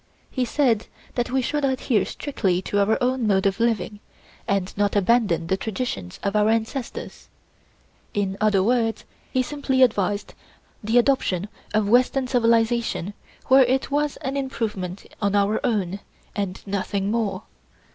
He 0.31 0.45
said 0.45 0.87
that 1.13 1.29
we 1.29 1.43
should 1.43 1.63
adhere 1.63 2.05
strictly 2.05 2.59
to 2.63 2.79
our 2.79 2.97
own 2.99 3.27
mode 3.27 3.45
of 3.45 3.59
living 3.59 3.99
and 4.47 4.75
not 4.75 4.95
abandon 4.95 5.45
the 5.45 5.57
traditions 5.57 6.19
of 6.23 6.35
our 6.35 6.49
ancestors. 6.49 7.29
In 8.15 8.35
other 8.41 8.63
words, 8.63 9.05
he 9.31 9.43
simply 9.43 9.83
advised 9.83 10.33
the 10.83 10.97
adoption 10.97 11.49
of 11.71 11.87
western 11.87 12.25
civilization 12.25 13.13
where 13.45 13.63
it 13.65 13.91
was 13.91 14.17
an 14.23 14.35
improvement 14.35 15.05
on 15.21 15.35
our 15.35 15.63
own, 15.63 15.99
and 16.35 16.63
nothing 16.65 17.11
more. 17.11 17.43